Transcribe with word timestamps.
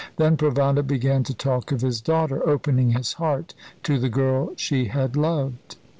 Then 0.15 0.35
Provana 0.35 0.81
began 0.81 1.23
to 1.25 1.33
talk 1.35 1.71
of 1.71 1.81
his 1.81 2.01
daughter, 2.01 2.41
opening 2.49 2.89
his 2.89 3.13
heart 3.13 3.53
to 3.83 3.99
the 3.99 4.09
girl 4.09 4.53
she 4.55 4.85
had 4.85 5.15
loved. 5.15 5.75